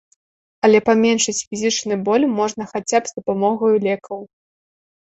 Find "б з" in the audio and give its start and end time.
3.05-3.17